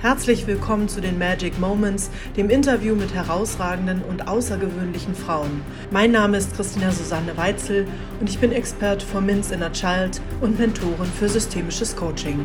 [0.00, 5.60] Herzlich willkommen zu den Magic Moments, dem Interview mit herausragenden und außergewöhnlichen Frauen.
[5.90, 7.84] Mein Name ist Christina Susanne Weitzel
[8.20, 12.44] und ich bin Expert for Min's Inner Child und Mentorin für systemisches Coaching.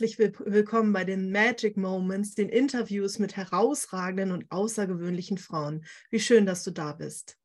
[0.00, 5.84] Herzlich willkommen bei den Magic Moments, den Interviews mit herausragenden und außergewöhnlichen Frauen.
[6.08, 7.36] Wie schön, dass du da bist.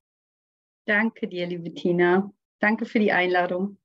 [0.85, 2.31] Danke dir, liebe Tina.
[2.59, 3.79] Danke für die Einladung.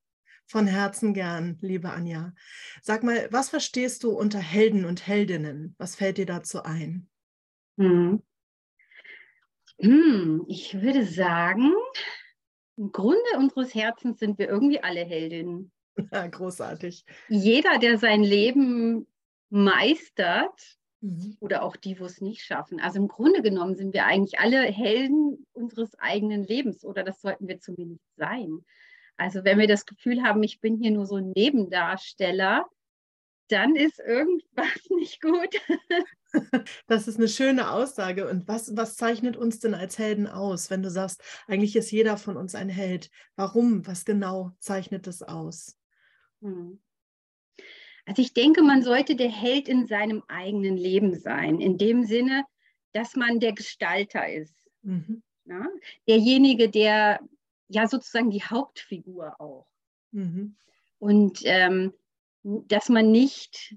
[0.44, 2.34] Von Herzen gern, liebe Anja.
[2.82, 5.74] Sag mal, was verstehst du unter Helden und Heldinnen?
[5.78, 7.08] Was fällt dir dazu ein?
[7.78, 8.22] Hm.
[9.80, 11.72] Hm, ich würde sagen,
[12.76, 15.72] im Grunde unseres Herzens sind wir irgendwie alle Heldinnen.
[16.12, 17.04] Ja, großartig.
[17.28, 19.06] Jeder, der sein Leben
[19.50, 21.36] meistert, mhm.
[21.40, 22.80] oder auch die, wo es nicht schaffen.
[22.80, 27.48] Also im Grunde genommen sind wir eigentlich alle Helden unseres eigenen Lebens oder das sollten
[27.48, 28.64] wir zumindest sein.
[29.16, 32.66] Also wenn wir das Gefühl haben, ich bin hier nur so ein Nebendarsteller,
[33.48, 35.54] dann ist irgendwas nicht gut.
[36.86, 38.28] Das ist eine schöne Aussage.
[38.28, 42.18] Und was, was zeichnet uns denn als Helden aus, wenn du sagst, eigentlich ist jeder
[42.18, 43.10] von uns ein Held?
[43.36, 43.86] Warum?
[43.86, 45.77] Was genau zeichnet es aus?
[46.40, 46.80] Hm.
[48.06, 52.44] Also ich denke, man sollte der Held in seinem eigenen Leben sein, in dem Sinne,
[52.92, 54.54] dass man der Gestalter ist.
[54.82, 55.22] Mhm.
[55.44, 55.66] Ja?
[56.06, 57.20] Derjenige, der
[57.68, 59.66] ja sozusagen die Hauptfigur auch.
[60.12, 60.56] Mhm.
[60.98, 61.92] Und ähm,
[62.42, 63.76] dass man nicht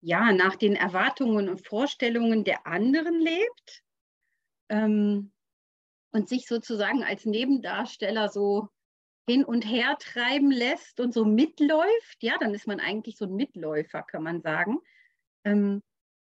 [0.00, 3.82] ja, nach den Erwartungen und Vorstellungen der anderen lebt
[4.68, 5.32] ähm,
[6.12, 8.68] und sich sozusagen als Nebendarsteller so
[9.28, 13.34] hin und her treiben lässt und so mitläuft, ja, dann ist man eigentlich so ein
[13.34, 14.78] Mitläufer, kann man sagen.
[15.44, 15.82] Ähm,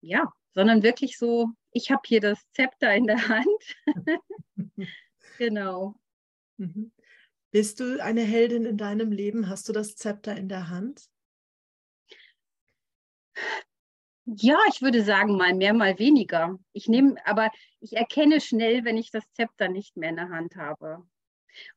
[0.00, 3.76] ja, sondern wirklich so, ich habe hier das Zepter in der Hand.
[5.38, 5.94] genau.
[6.56, 6.92] Mhm.
[7.50, 9.48] Bist du eine Heldin in deinem Leben?
[9.48, 11.08] Hast du das Zepter in der Hand?
[14.24, 16.58] Ja, ich würde sagen, mal mehr, mal weniger.
[16.72, 17.50] Ich nehme, aber
[17.80, 21.06] ich erkenne schnell, wenn ich das Zepter nicht mehr in der Hand habe.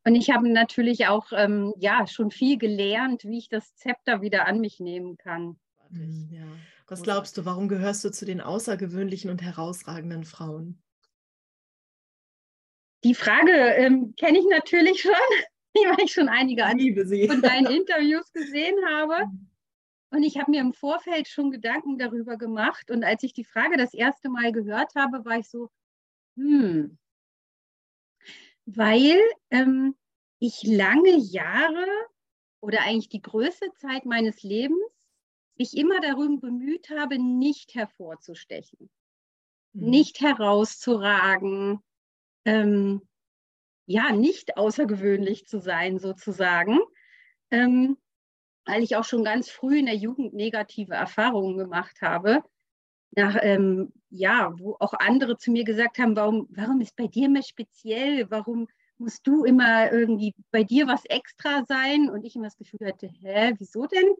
[0.04, 4.48] Und ich habe natürlich auch ähm, ja, schon viel gelernt, wie ich das Zepter wieder
[4.48, 5.60] an mich nehmen kann.
[5.90, 6.46] Mhm, ja.
[6.88, 10.82] Was glaubst du, warum gehörst du zu den außergewöhnlichen und herausragenden Frauen?
[13.04, 15.14] Die Frage ähm, kenne ich natürlich schon,
[15.74, 19.26] weil ich schon einige von deinen Interviews gesehen habe.
[19.28, 19.48] Mhm.
[20.14, 22.92] Und ich habe mir im Vorfeld schon Gedanken darüber gemacht.
[22.92, 25.70] Und als ich die Frage das erste Mal gehört habe, war ich so,
[26.36, 26.98] hm,
[28.76, 29.96] weil ähm,
[30.40, 31.86] ich lange Jahre
[32.62, 34.80] oder eigentlich die größte Zeit meines Lebens
[35.58, 38.90] mich immer darum bemüht habe, nicht hervorzustechen,
[39.74, 39.90] mhm.
[39.90, 41.80] nicht herauszuragen,
[42.46, 43.08] ähm,
[43.86, 46.80] ja, nicht außergewöhnlich zu sein sozusagen,
[47.52, 47.98] ähm,
[48.66, 52.44] weil ich auch schon ganz früh in der Jugend negative Erfahrungen gemacht habe
[53.12, 57.30] nach, ähm, ja, wo auch andere zu mir gesagt haben, warum, warum ist bei dir
[57.30, 58.30] mehr speziell?
[58.30, 58.68] Warum
[58.98, 62.10] musst du immer irgendwie bei dir was extra sein?
[62.10, 64.16] Und ich immer das Gefühl hatte, hä, wieso denn?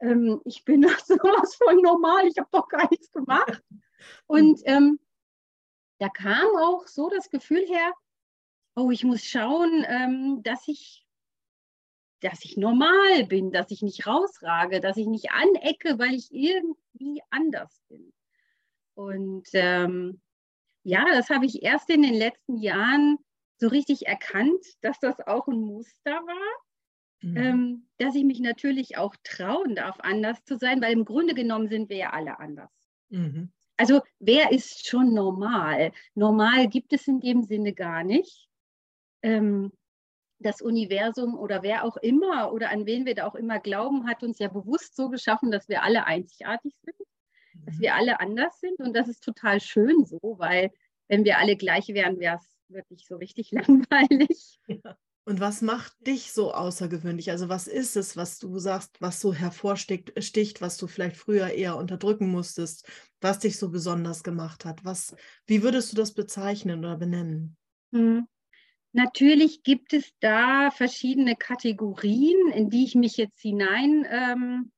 [0.00, 3.62] Ähm, ich bin doch sowas von normal, ich habe doch gar nichts gemacht.
[4.26, 5.00] Und ähm,
[5.98, 7.92] da kam auch so das Gefühl her,
[8.76, 11.06] oh, ich muss schauen, ähm, dass ich
[12.20, 17.22] dass ich normal bin, dass ich nicht rausrage, dass ich nicht anecke, weil ich irgendwie
[17.30, 18.12] anders bin.
[18.96, 20.20] Und ähm,
[20.82, 23.18] ja, das habe ich erst in den letzten Jahren
[23.58, 26.62] so richtig erkannt, dass das auch ein Muster war.
[27.22, 27.36] Mhm.
[27.36, 31.68] Ähm, dass ich mich natürlich auch trauen darf, anders zu sein, weil im Grunde genommen
[31.68, 32.70] sind wir ja alle anders.
[33.10, 33.52] Mhm.
[33.76, 35.92] Also wer ist schon normal?
[36.14, 38.48] Normal gibt es in dem Sinne gar nicht.
[39.22, 39.72] Ähm,
[40.38, 44.22] das Universum oder wer auch immer oder an wen wir da auch immer glauben, hat
[44.22, 46.96] uns ja bewusst so geschaffen, dass wir alle einzigartig sind
[47.66, 50.70] dass wir alle anders sind und das ist total schön so, weil
[51.08, 54.58] wenn wir alle gleich wären, wäre es wirklich so richtig langweilig.
[54.66, 54.96] Ja.
[55.28, 57.32] Und was macht dich so außergewöhnlich?
[57.32, 61.76] Also was ist es, was du sagst, was so hervorsticht, was du vielleicht früher eher
[61.76, 62.88] unterdrücken musstest,
[63.20, 64.84] was dich so besonders gemacht hat?
[64.84, 65.16] Was,
[65.46, 67.56] wie würdest du das bezeichnen oder benennen?
[67.92, 68.28] Hm.
[68.92, 74.72] Natürlich gibt es da verschiedene Kategorien, in die ich mich jetzt hinein ähm,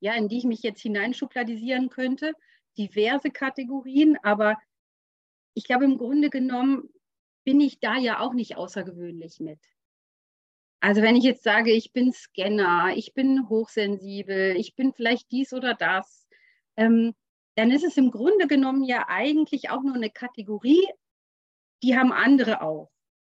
[0.00, 2.32] ja, in die ich mich jetzt hineinschubladisieren könnte.
[2.78, 4.58] diverse Kategorien, aber
[5.54, 6.90] ich glaube, im Grunde genommen
[7.44, 9.60] bin ich da ja auch nicht außergewöhnlich mit.
[10.80, 15.54] Also wenn ich jetzt sage, ich bin Scanner, ich bin hochsensibel, ich bin vielleicht dies
[15.54, 16.28] oder das,
[16.76, 17.14] ähm,
[17.54, 20.86] dann ist es im Grunde genommen ja eigentlich auch nur eine Kategorie,
[21.82, 22.90] die haben andere auch.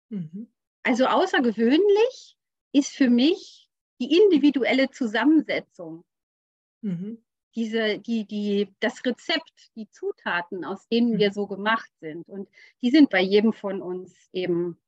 [0.09, 0.51] Mhm.
[0.83, 2.37] Also außergewöhnlich
[2.73, 3.69] ist für mich
[4.01, 6.05] die individuelle Zusammensetzung.
[6.83, 7.19] Mhm.
[7.55, 11.19] Diese, die, die, das Rezept, die Zutaten, aus denen mhm.
[11.19, 12.29] wir so gemacht sind.
[12.29, 12.49] Und
[12.83, 14.79] die sind bei jedem von uns eben,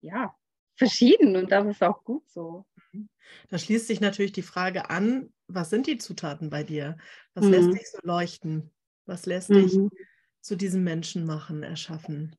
[0.00, 0.34] ja,
[0.76, 2.66] verschieden und das ist auch gut so.
[2.92, 3.08] Mhm.
[3.48, 6.96] Da schließt sich natürlich die Frage an, was sind die Zutaten bei dir?
[7.34, 7.50] Was mhm.
[7.50, 8.70] lässt dich so leuchten?
[9.04, 9.62] Was lässt mhm.
[9.62, 10.06] dich
[10.40, 12.36] zu diesem Menschen machen, erschaffen?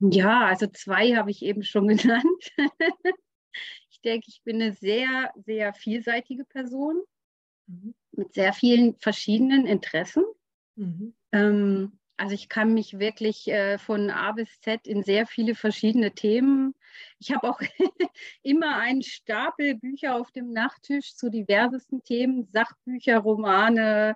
[0.00, 2.52] Ja, also zwei habe ich eben schon genannt.
[4.04, 7.02] Ich denke, ich bin eine sehr, sehr vielseitige Person
[7.66, 7.94] mhm.
[8.12, 10.24] mit sehr vielen verschiedenen Interessen.
[10.76, 11.14] Mhm.
[11.32, 16.12] Ähm, also ich kann mich wirklich äh, von A bis Z in sehr viele verschiedene
[16.12, 16.74] Themen.
[17.18, 17.60] Ich habe auch
[18.42, 24.14] immer einen Stapel Bücher auf dem Nachttisch zu diversesten Themen, Sachbücher, Romane,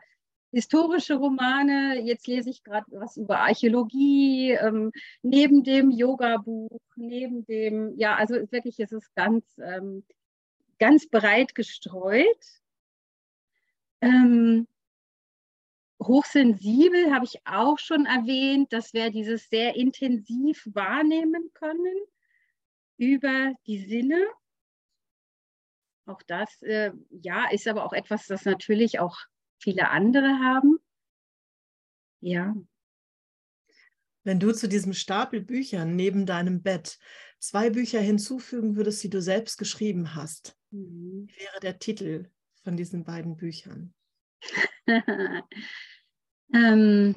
[0.52, 2.00] historische Romane.
[2.00, 4.92] Jetzt lese ich gerade was über Archäologie, ähm,
[5.22, 10.04] neben dem Yoga-Buch, neben dem, ja, also wirklich ist es ganz, ähm,
[10.78, 12.62] ganz breit gestreut.
[14.00, 14.66] Ähm,
[16.02, 21.96] Hochsensibel habe ich auch schon erwähnt, dass wir dieses sehr intensiv wahrnehmen können
[22.96, 24.24] über die Sinne.
[26.06, 29.18] Auch das, äh, ja, ist aber auch etwas, das natürlich auch
[29.58, 30.78] viele andere haben.
[32.20, 32.54] Ja.
[34.24, 36.98] Wenn du zu diesem Stapel Büchern neben deinem Bett
[37.38, 41.28] zwei Bücher hinzufügen würdest, die du selbst geschrieben hast, mhm.
[41.28, 42.30] wie wäre der Titel
[42.62, 43.94] von diesen beiden Büchern?
[46.54, 47.14] ähm,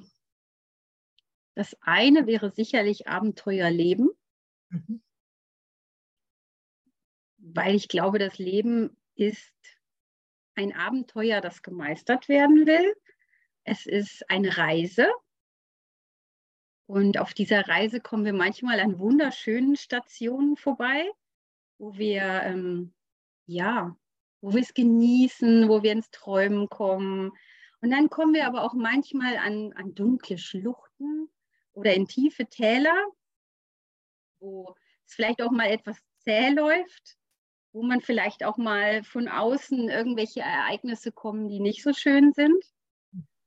[1.55, 4.09] das eine wäre sicherlich Abenteuerleben,
[4.69, 5.03] mhm.
[7.37, 9.53] weil ich glaube, das Leben ist
[10.61, 12.95] ein Abenteuer, das gemeistert werden will.
[13.63, 15.09] Es ist eine Reise.
[16.87, 21.09] Und auf dieser Reise kommen wir manchmal an wunderschönen Stationen vorbei,
[21.77, 22.93] wo wir ähm,
[23.45, 23.95] ja
[24.41, 27.31] wo wir es genießen, wo wir ins Träumen kommen.
[27.81, 31.29] Und dann kommen wir aber auch manchmal an, an dunkle Schluchten
[31.73, 32.97] oder in tiefe Täler,
[34.39, 34.75] wo
[35.05, 37.17] es vielleicht auch mal etwas zäh läuft,
[37.73, 42.63] wo man vielleicht auch mal von außen irgendwelche Ereignisse kommen, die nicht so schön sind.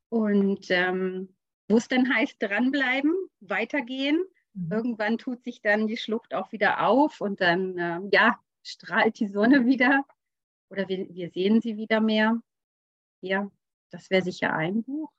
[0.08, 1.34] Und ähm,
[1.68, 4.22] wo es dann heißt, dranbleiben, weitergehen.
[4.54, 4.72] Mhm.
[4.72, 9.28] Irgendwann tut sich dann die Schlucht auch wieder auf und dann, äh, ja, strahlt die
[9.28, 10.04] Sonne wieder
[10.70, 12.40] oder wir, wir sehen sie wieder mehr.
[13.20, 13.50] Ja,
[13.90, 15.10] das wäre sicher ein Buch.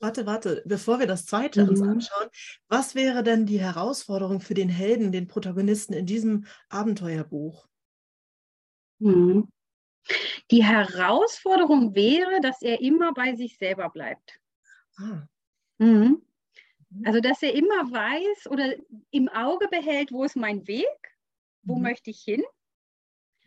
[0.00, 1.70] Warte, warte, bevor wir das zweite mhm.
[1.70, 2.28] uns anschauen,
[2.68, 7.68] was wäre denn die Herausforderung für den Helden, den Protagonisten in diesem Abenteuerbuch?
[8.98, 9.48] Mhm.
[10.50, 14.40] Die Herausforderung wäre, dass er immer bei sich selber bleibt.
[14.96, 15.26] Ah.
[15.78, 16.22] Mhm.
[16.90, 17.02] mhm.
[17.04, 18.74] Also, dass er immer weiß oder
[19.10, 21.16] im Auge behält, wo ist mein Weg,
[21.62, 21.82] wo mhm.
[21.82, 22.42] möchte ich hin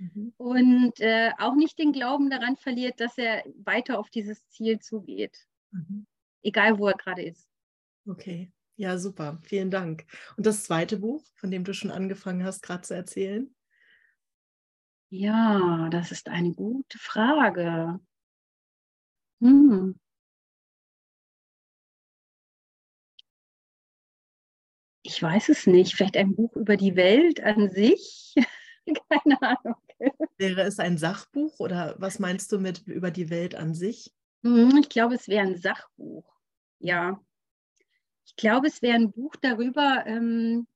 [0.01, 0.33] Mhm.
[0.37, 5.47] Und äh, auch nicht den Glauben daran verliert, dass er weiter auf dieses Ziel zugeht.
[5.71, 6.07] Mhm.
[6.41, 7.47] Egal, wo er gerade ist.
[8.07, 9.39] Okay, ja, super.
[9.43, 10.05] Vielen Dank.
[10.37, 13.53] Und das zweite Buch, von dem du schon angefangen hast, gerade zu erzählen?
[15.13, 17.99] Ja, das ist eine gute Frage.
[19.41, 19.91] Hm.
[25.03, 25.95] Ich weiß es nicht.
[25.95, 28.33] Vielleicht ein Buch über die Welt an sich.
[29.09, 29.75] Keine Ahnung.
[30.37, 34.11] Wäre es ein Sachbuch oder was meinst du mit über die Welt an sich?
[34.43, 36.25] Mhm, ich glaube, es wäre ein Sachbuch.
[36.79, 37.19] Ja.
[38.25, 40.67] Ich glaube, es wäre ein Buch darüber, ähm,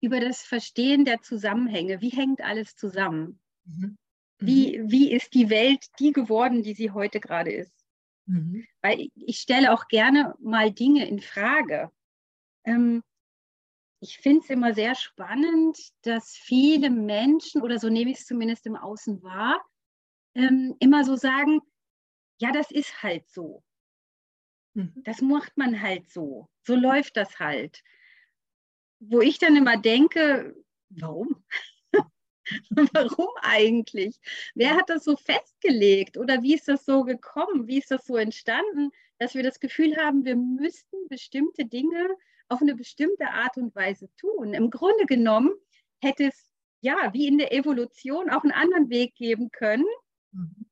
[0.00, 2.00] über das Verstehen der Zusammenhänge.
[2.00, 3.40] Wie hängt alles zusammen?
[3.64, 3.96] Mhm.
[4.38, 4.90] Wie, mhm.
[4.90, 7.74] wie ist die Welt die geworden, die sie heute gerade ist?
[8.26, 8.66] Mhm.
[8.82, 11.90] Weil ich stelle auch gerne mal Dinge in Frage.
[12.64, 13.02] Ähm,
[14.00, 18.66] ich finde es immer sehr spannend, dass viele Menschen, oder so nehme ich es zumindest
[18.66, 19.64] im Außen wahr,
[20.34, 21.60] ähm, immer so sagen,
[22.40, 23.62] ja, das ist halt so.
[24.74, 24.92] Mhm.
[25.04, 26.48] Das macht man halt so.
[26.66, 27.82] So läuft das halt.
[29.00, 30.54] Wo ich dann immer denke,
[30.90, 31.44] warum?
[32.92, 34.18] Warum eigentlich?
[34.54, 37.66] Wer hat das so festgelegt oder wie ist das so gekommen?
[37.66, 42.08] Wie ist das so entstanden, dass wir das Gefühl haben, wir müssten bestimmte Dinge
[42.48, 44.54] auf eine bestimmte Art und Weise tun.
[44.54, 45.52] Im Grunde genommen
[46.00, 49.86] hätte es ja wie in der Evolution auch einen anderen Weg geben können.
[50.34, 50.66] Mhm.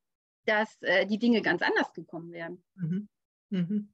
[0.45, 2.62] dass äh, die Dinge ganz anders gekommen wären.
[2.75, 3.09] Mhm.
[3.50, 3.93] Mhm.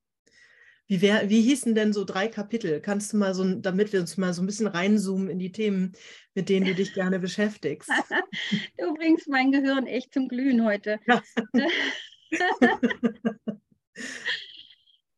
[0.88, 2.80] Wie, wär, wie hießen denn so drei Kapitel?
[2.80, 5.92] Kannst du mal so, damit wir uns mal so ein bisschen reinzoomen in die Themen,
[6.34, 7.90] mit denen du dich gerne beschäftigst?
[8.78, 10.98] du bringst mein Gehirn echt zum Glühen heute.
[11.06, 11.22] Ja.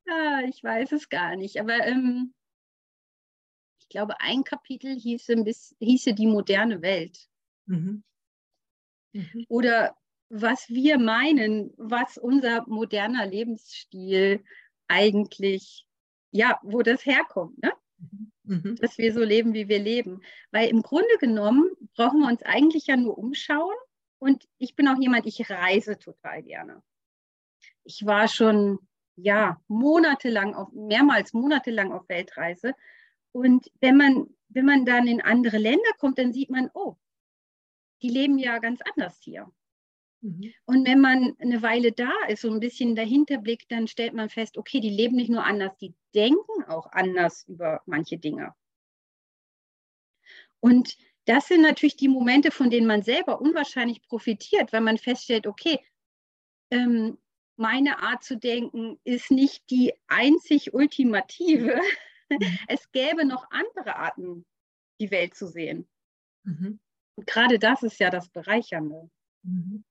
[0.08, 2.34] ah, ich weiß es gar nicht, aber ähm,
[3.78, 5.36] ich glaube, ein Kapitel hieße,
[5.78, 7.28] hieße die moderne Welt.
[7.66, 8.02] Mhm.
[9.12, 9.44] Mhm.
[9.48, 9.96] Oder
[10.30, 14.42] was wir meinen, was unser moderner Lebensstil
[14.90, 15.86] eigentlich,
[16.32, 17.72] ja, wo das herkommt, ne?
[18.44, 18.76] Mhm.
[18.80, 20.22] dass wir so leben, wie wir leben.
[20.50, 23.76] Weil im Grunde genommen brauchen wir uns eigentlich ja nur umschauen.
[24.18, 26.82] Und ich bin auch jemand, ich reise total gerne.
[27.84, 28.78] Ich war schon,
[29.16, 32.74] ja, monatelang, auf, mehrmals monatelang auf Weltreise.
[33.32, 36.96] Und wenn man, wenn man dann in andere Länder kommt, dann sieht man, oh,
[38.02, 39.50] die leben ja ganz anders hier.
[40.22, 40.52] Mhm.
[40.66, 44.28] Und wenn man eine Weile da ist, so ein bisschen dahinter blickt, dann stellt man
[44.28, 48.54] fest, okay, die leben nicht nur anders, die denken auch anders über manche Dinge.
[50.60, 55.46] Und das sind natürlich die Momente, von denen man selber unwahrscheinlich profitiert, weil man feststellt,
[55.46, 55.78] okay,
[56.70, 57.18] ähm,
[57.56, 61.76] meine Art zu denken ist nicht die einzig ultimative.
[61.76, 61.82] Mhm.
[62.68, 64.46] Es gäbe noch andere Arten,
[65.00, 65.88] die Welt zu sehen.
[66.44, 66.78] Mhm.
[67.16, 69.10] Und gerade das ist ja das Bereichernde.
[69.42, 69.84] Mhm.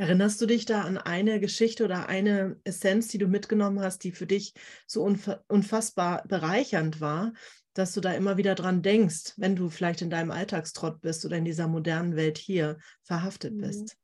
[0.00, 4.12] Erinnerst du dich da an eine Geschichte oder eine Essenz, die du mitgenommen hast, die
[4.12, 4.54] für dich
[4.86, 7.34] so unfassbar bereichernd war,
[7.74, 11.36] dass du da immer wieder dran denkst, wenn du vielleicht in deinem Alltagstrott bist oder
[11.36, 13.60] in dieser modernen Welt hier verhaftet mhm.
[13.60, 13.98] bist?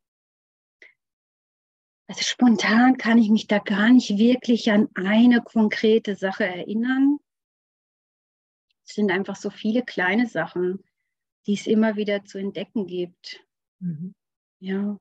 [2.09, 7.17] Also spontan kann ich mich da gar nicht wirklich an eine konkrete Sache erinnern.
[8.87, 10.85] Es sind einfach so viele kleine Sachen,
[11.47, 13.43] die es immer wieder zu entdecken gibt.
[13.81, 14.15] Mhm.
[14.59, 14.99] Ja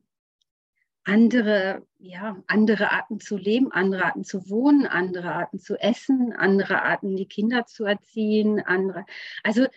[1.05, 6.81] andere, ja, andere Arten zu leben, andere Arten zu wohnen, andere Arten zu essen, andere
[6.81, 9.05] Arten, die Kinder zu erziehen, andere.
[9.43, 9.67] Also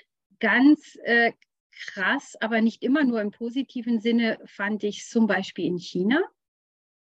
[0.41, 1.33] ganz äh,
[1.71, 6.23] krass, aber nicht immer nur im positiven Sinne, fand ich zum Beispiel in China.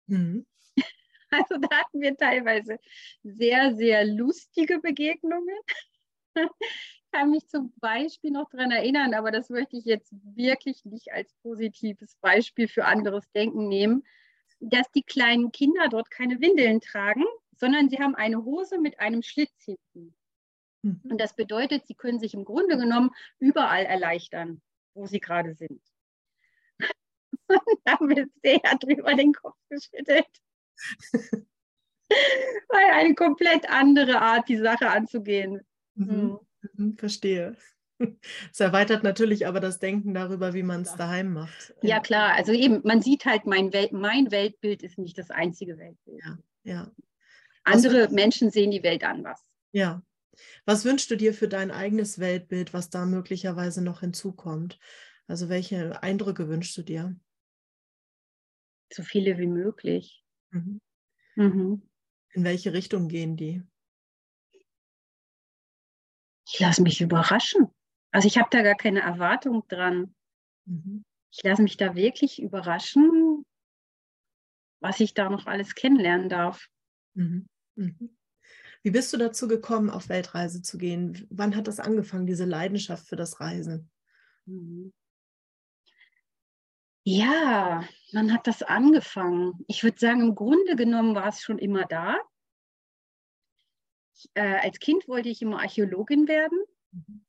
[0.07, 0.47] Mhm.
[1.31, 2.79] Also da hatten wir teilweise
[3.25, 5.57] sehr, sehr lustige Begegnungen.
[7.15, 11.13] Ich kann mich zum Beispiel noch daran erinnern, aber das möchte ich jetzt wirklich nicht
[11.13, 14.05] als positives Beispiel für anderes Denken nehmen,
[14.59, 17.23] dass die kleinen Kinder dort keine Windeln tragen,
[17.57, 20.17] sondern sie haben eine Hose mit einem Schlitz hinten.
[20.83, 21.03] Mhm.
[21.05, 24.61] Und das bedeutet, sie können sich im Grunde genommen überall erleichtern,
[24.95, 25.81] wo sie gerade sind.
[27.47, 30.27] Und da haben wir sehr drüber den Kopf geschüttelt.
[32.69, 35.65] Weil eine komplett andere Art, die Sache anzugehen.
[35.95, 36.41] Mhm.
[36.77, 36.97] Mhm.
[36.97, 37.57] Verstehe.
[38.53, 41.75] Es erweitert natürlich aber das Denken darüber, wie man es daheim macht.
[41.81, 42.35] Ja, klar.
[42.35, 46.21] Also eben, man sieht halt, mein, Welt, mein Weltbild ist nicht das einzige Weltbild.
[46.25, 46.93] Ja, ja.
[47.63, 49.41] Andere was, Menschen sehen die Welt anders.
[49.71, 50.03] Ja.
[50.65, 54.81] Was wünschst du dir für dein eigenes Weltbild, was da möglicherweise noch hinzukommt?
[55.27, 57.17] Also welche Eindrücke wünschst du dir?
[58.93, 60.25] So viele wie möglich.
[60.51, 60.81] Mhm.
[61.37, 61.83] Mhm.
[62.33, 63.63] In welche Richtung gehen die?
[66.47, 67.69] Ich lasse mich überraschen.
[68.11, 70.15] Also ich habe da gar keine Erwartung dran.
[70.67, 71.05] Mhm.
[71.31, 73.45] Ich lasse mich da wirklich überraschen,
[74.81, 76.69] was ich da noch alles kennenlernen darf.
[77.15, 77.47] Mhm.
[77.75, 78.17] Mhm.
[78.83, 81.27] Wie bist du dazu gekommen, auf Weltreise zu gehen?
[81.31, 83.91] Wann hat das angefangen, diese Leidenschaft für das Reisen?
[84.45, 84.93] Mhm.
[87.07, 89.65] Ja, wann hat das angefangen?
[89.67, 92.19] Ich würde sagen, im Grunde genommen war es schon immer da.
[94.25, 96.59] Ich, äh, als Kind wollte ich immer Archäologin werden.
[96.93, 97.25] Mhm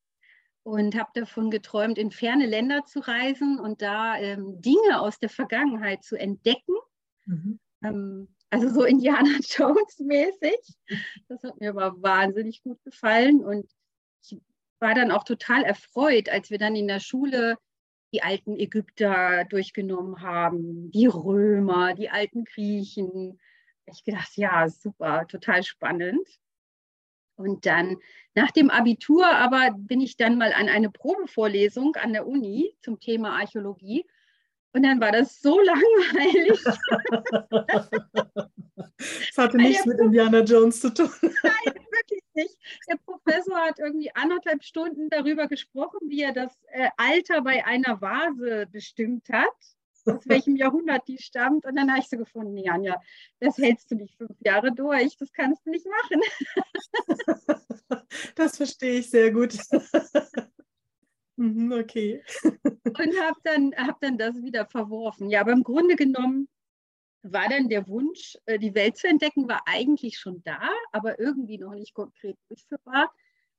[0.65, 5.29] und habe davon geträumt, in ferne Länder zu reisen und da ähm, Dinge aus der
[5.29, 6.73] Vergangenheit zu entdecken.
[7.25, 7.59] Mhm.
[7.83, 10.57] Ähm, also so Indiana Jones mäßig.
[11.27, 13.69] Das hat mir aber wahnsinnig gut gefallen und
[14.23, 14.39] ich
[14.79, 17.59] war dann auch total erfreut, als wir dann in der Schule
[18.11, 23.39] die alten Ägypter durchgenommen haben, die Römer, die alten Griechen.
[23.85, 26.27] Ich gedacht, ja, super, total spannend.
[27.35, 27.97] Und dann
[28.33, 32.99] nach dem Abitur aber bin ich dann mal an eine Probevorlesung an der Uni zum
[32.99, 34.05] Thema Archäologie.
[34.73, 36.61] Und dann war das so langweilig.
[38.97, 41.09] Das hatte nichts mit Indiana Jones zu tun.
[41.21, 42.57] Nein, wirklich nicht.
[42.89, 48.01] Der Professor hat irgendwie anderthalb Stunden darüber gesprochen, wie er das äh, Alter bei einer
[48.01, 49.53] Vase bestimmt hat
[50.05, 51.65] aus welchem Jahrhundert die stammt.
[51.65, 53.01] Und dann habe ich so gefunden, nee, Anja,
[53.39, 56.21] das hältst du nicht fünf Jahre durch, das kannst du nicht machen.
[58.35, 59.57] Das verstehe ich sehr gut.
[61.37, 62.23] Mhm, okay.
[62.53, 65.29] Und habe dann, hab dann das wieder verworfen.
[65.29, 66.47] Ja, aber im Grunde genommen
[67.23, 71.57] war dann der Wunsch, äh, die Welt zu entdecken, war eigentlich schon da, aber irgendwie
[71.57, 73.11] noch nicht konkret durchführbar.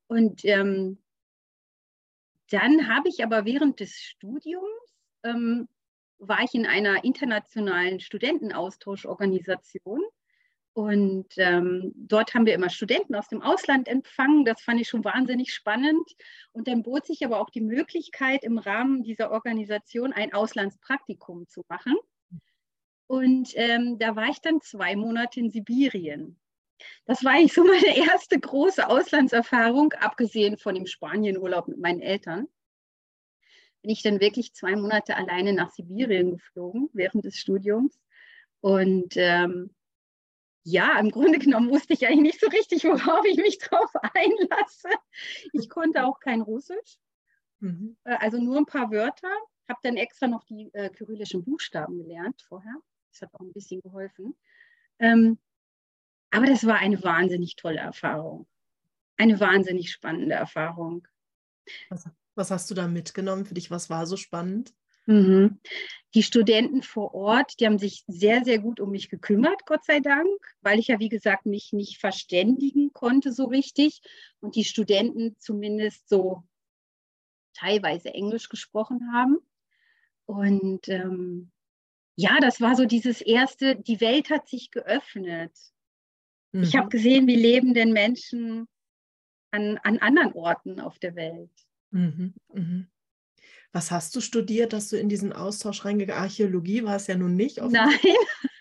[0.06, 1.02] Und ähm,
[2.50, 5.68] dann habe ich aber während des Studiums, ähm,
[6.18, 10.00] war ich in einer internationalen Studentenaustauschorganisation.
[10.72, 14.44] Und ähm, dort haben wir immer Studenten aus dem Ausland empfangen.
[14.44, 16.06] Das fand ich schon wahnsinnig spannend.
[16.52, 21.62] Und dann bot sich aber auch die Möglichkeit, im Rahmen dieser Organisation ein Auslandspraktikum zu
[21.68, 21.96] machen.
[23.06, 26.38] Und ähm, da war ich dann zwei Monate in Sibirien.
[27.06, 32.48] Das war eigentlich so meine erste große Auslandserfahrung, abgesehen von dem Spanienurlaub mit meinen Eltern.
[33.86, 38.00] Bin ich dann wirklich zwei Monate alleine nach Sibirien geflogen während des Studiums.
[38.60, 39.70] Und ähm,
[40.64, 44.88] ja, im Grunde genommen wusste ich eigentlich nicht so richtig, worauf ich mich drauf einlasse.
[45.52, 46.98] Ich konnte auch kein Russisch,
[47.60, 47.96] mhm.
[48.02, 49.30] Äh, also nur ein paar Wörter.
[49.68, 52.74] Habe dann extra noch die äh, kyrillischen Buchstaben gelernt vorher.
[53.12, 54.36] Das hat auch ein bisschen geholfen.
[54.98, 55.38] Ähm,
[56.32, 58.48] aber das war eine wahnsinnig tolle Erfahrung.
[59.16, 61.06] Eine wahnsinnig spannende Erfahrung.
[62.36, 63.70] Was, hast du da mitgenommen für dich?
[63.70, 64.72] Was war so spannend?
[65.06, 65.58] Mhm.
[66.14, 70.00] Die Studenten vor Ort, die haben sich sehr, sehr gut um mich gekümmert, Gott sei
[70.00, 70.28] Dank,
[70.60, 74.02] weil ich ja, wie gesagt, mich nicht verständigen konnte so richtig
[74.40, 76.42] und die Studenten zumindest so
[77.54, 79.38] teilweise Englisch gesprochen haben.
[80.26, 81.52] Und ähm,
[82.16, 85.52] ja, das war so dieses erste, die Welt hat sich geöffnet.
[86.52, 86.62] Mhm.
[86.62, 88.66] Ich habe gesehen, wie leben denn Menschen
[89.52, 91.65] an, an anderen Orten auf der Welt.
[91.90, 92.34] Mhm.
[92.52, 92.88] Mhm.
[93.72, 97.36] Was hast du studiert, dass du in diesen Austausch reingegangen Archäologie war es ja nun
[97.36, 97.58] nicht.
[97.58, 97.98] Nein,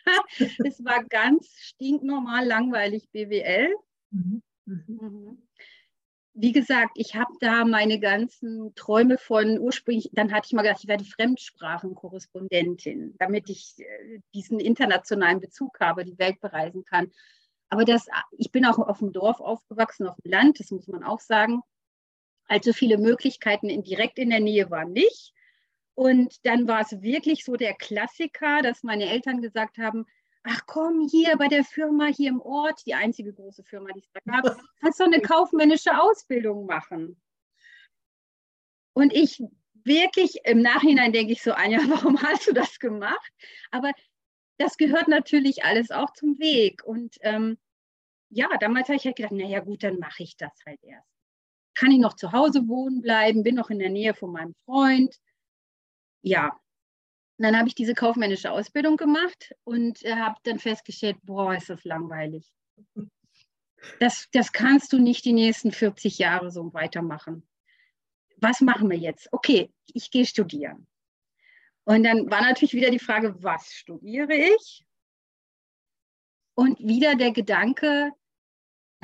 [0.65, 3.74] es war ganz stinknormal, langweilig BWL.
[4.12, 4.41] Mhm.
[4.65, 4.84] Mhm.
[4.88, 5.38] mhm
[6.38, 10.82] wie gesagt, ich habe da meine ganzen Träume von ursprünglich, dann hatte ich mal gedacht,
[10.84, 17.10] ich werde Fremdsprachenkorrespondentin, damit ich äh, diesen internationalen Bezug habe, die Welt bereisen kann.
[17.70, 21.06] Aber das, ich bin auch auf dem Dorf aufgewachsen, auf dem Land, das muss man
[21.06, 21.62] auch sagen.
[22.47, 25.34] Also viele Möglichkeiten in, direkt in der Nähe waren nicht.
[25.95, 30.05] Und dann war es wirklich so der Klassiker, dass meine Eltern gesagt haben,
[30.43, 34.12] ach komm, hier bei der Firma hier im Ort, die einzige große Firma, die es
[34.12, 37.19] da gab, kannst du eine kaufmännische Ausbildung machen.
[38.93, 39.41] Und ich
[39.84, 43.31] wirklich im Nachhinein denke ich so, Anja, warum hast du das gemacht?
[43.71, 43.91] Aber
[44.58, 46.84] das gehört natürlich alles auch zum Weg.
[46.84, 47.58] Und ähm,
[48.29, 51.14] ja, damals habe ich halt gedacht, naja gut, dann mache ich das halt erst.
[51.75, 55.15] Kann ich noch zu Hause wohnen bleiben, bin noch in der Nähe von meinem Freund.
[56.21, 56.59] Ja,
[57.38, 61.69] und dann habe ich diese kaufmännische Ausbildung gemacht und äh, habe dann festgestellt, boah, ist
[61.69, 62.49] das langweilig.
[63.99, 67.47] Das, das kannst du nicht die nächsten 40 Jahre so weitermachen.
[68.38, 69.27] Was machen wir jetzt?
[69.33, 70.88] Okay, ich gehe studieren.
[71.83, 74.85] Und dann war natürlich wieder die Frage, was studiere ich?
[76.55, 78.11] Und wieder der Gedanke,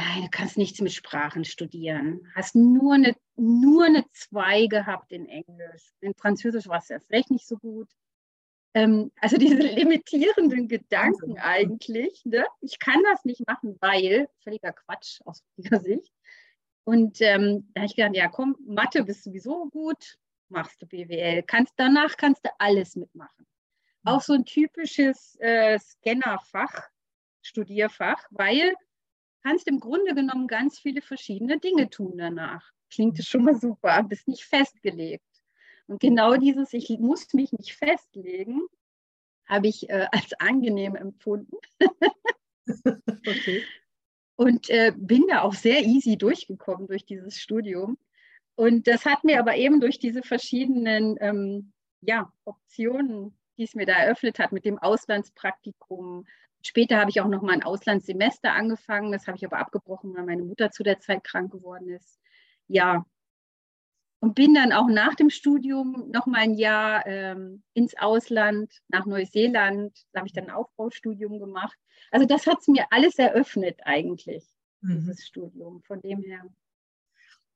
[0.01, 2.27] nein, du kannst nichts mit Sprachen studieren.
[2.35, 5.93] Hast nur eine, nur eine 2 gehabt in Englisch.
[6.01, 7.89] In Französisch war es erst recht nicht so gut
[8.73, 12.23] ähm, also diese limitierenden Gedanken eigentlich.
[12.25, 12.45] Ne?
[12.61, 16.11] Ich kann das nicht machen, weil, völliger Quatsch aus dieser Sicht.
[16.83, 20.17] Und ähm, da habe ich gedacht, ja komm, Mathe bist sowieso gut,
[20.49, 21.43] machst du BWL.
[21.43, 23.45] Kannst, danach kannst du alles mitmachen.
[24.03, 26.89] Auch so ein typisches äh, Scannerfach,
[27.43, 28.73] Studierfach, weil
[29.43, 32.71] kannst im Grunde genommen ganz viele verschiedene Dinge tun danach.
[32.89, 35.25] Klingt es schon mal super, bist nicht festgelegt.
[35.87, 38.61] Und genau dieses, ich muss mich nicht festlegen,
[39.45, 41.57] habe ich äh, als angenehm empfunden.
[42.85, 43.63] okay.
[44.35, 47.97] Und äh, bin da auch sehr easy durchgekommen durch dieses Studium.
[48.55, 53.85] Und das hat mir aber eben durch diese verschiedenen ähm, ja, Optionen, die es mir
[53.85, 56.25] da eröffnet hat, mit dem Auslandspraktikum.
[56.63, 59.11] Später habe ich auch noch mal ein Auslandssemester angefangen.
[59.11, 62.19] Das habe ich aber abgebrochen, weil meine Mutter zu der Zeit krank geworden ist.
[62.67, 63.05] Ja,
[64.21, 69.07] und bin dann auch nach dem Studium noch mal ein Jahr ähm, ins Ausland, nach
[69.07, 69.97] Neuseeland.
[70.13, 71.77] Da habe ich dann ein Aufbaustudium gemacht.
[72.11, 74.45] Also das hat es mir alles eröffnet eigentlich,
[74.81, 74.99] mhm.
[74.99, 75.81] dieses Studium.
[75.87, 76.43] Von dem her.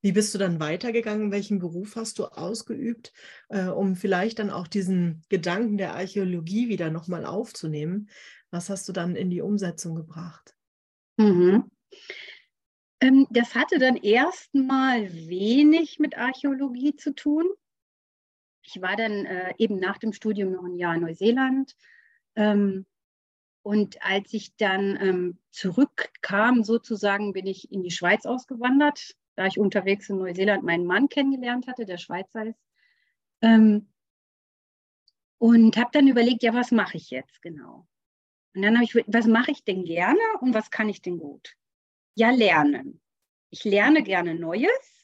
[0.02, 1.32] Wie bist du dann weitergegangen?
[1.32, 3.14] Welchen Beruf hast du ausgeübt,
[3.50, 8.10] äh, um vielleicht dann auch diesen Gedanken der Archäologie wieder nochmal aufzunehmen?
[8.52, 10.56] Was hast du dann in die Umsetzung gebracht?
[11.18, 11.70] Mhm.
[13.02, 17.46] Ähm, das hatte dann erstmal wenig mit Archäologie zu tun.
[18.64, 21.76] Ich war dann äh, eben nach dem Studium noch ein Jahr in Neuseeland.
[22.36, 22.86] Ähm,
[23.62, 29.60] und als ich dann ähm, zurückkam, sozusagen, bin ich in die Schweiz ausgewandert, da ich
[29.60, 32.60] unterwegs in Neuseeland meinen Mann kennengelernt hatte, der Schweizer ist.
[33.42, 33.90] Ähm,
[35.38, 37.88] und habe dann überlegt, ja, was mache ich jetzt genau?
[38.56, 41.56] Und dann habe ich, was mache ich denn gerne und was kann ich denn gut?
[42.16, 43.02] Ja, lernen.
[43.50, 44.96] Ich lerne gerne Neues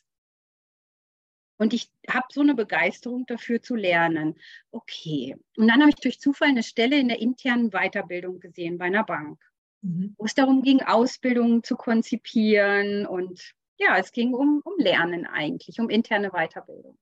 [1.58, 4.36] und ich habe so eine Begeisterung dafür zu lernen.
[4.72, 5.36] Okay.
[5.58, 9.04] Und dann habe ich durch Zufall eine Stelle in der internen Weiterbildung gesehen bei einer
[9.04, 9.40] Bank,
[9.82, 10.16] mhm.
[10.18, 15.80] wo es darum ging, Ausbildungen zu konzipieren und ja, es ging um, um Lernen eigentlich,
[15.80, 16.98] um interne Weiterbildung.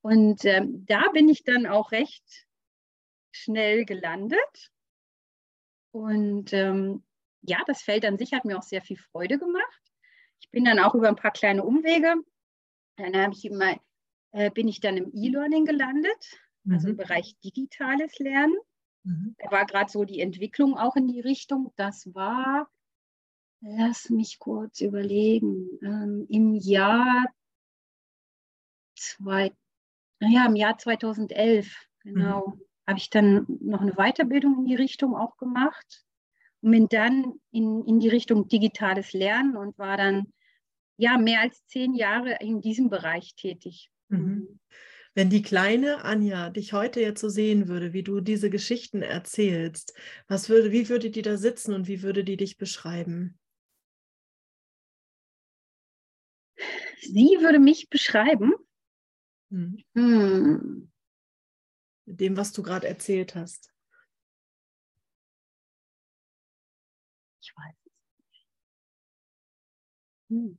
[0.00, 2.48] Und ähm, da bin ich dann auch recht
[3.30, 4.72] schnell gelandet.
[5.94, 7.04] Und ähm,
[7.42, 9.82] ja, das Feld an sich hat mir auch sehr viel Freude gemacht.
[10.40, 12.16] Ich bin dann auch über ein paar kleine Umwege.
[12.96, 13.78] Dann habe ich immer,
[14.32, 16.74] äh, bin ich dann im E-Learning gelandet, mhm.
[16.74, 16.98] also im mhm.
[16.98, 18.56] Bereich digitales Lernen.
[19.04, 19.36] Mhm.
[19.38, 21.72] Da war gerade so die Entwicklung auch in die Richtung.
[21.76, 22.68] Das war
[23.66, 25.70] Lass mich kurz überlegen.
[25.82, 27.24] Ähm, Im Jahr
[28.94, 29.54] zwei,
[30.20, 32.63] ja, im Jahr 2011, genau, mhm.
[32.86, 36.04] Habe ich dann noch eine Weiterbildung in die Richtung auch gemacht
[36.60, 40.32] und bin dann in, in die Richtung digitales Lernen und war dann
[40.96, 43.90] ja mehr als zehn Jahre in diesem Bereich tätig.
[44.08, 44.60] Mhm.
[45.16, 49.94] Wenn die kleine Anja dich heute jetzt so sehen würde, wie du diese Geschichten erzählst,
[50.26, 53.38] was würde, wie würde die da sitzen und wie würde die dich beschreiben?
[57.00, 58.54] Sie würde mich beschreiben.
[59.50, 59.78] Hm.
[59.94, 60.90] Hm.
[62.06, 63.72] Mit dem, was du gerade erzählt hast.
[67.40, 67.92] Ich weiß es
[68.30, 68.46] nicht.
[70.30, 70.58] Hm.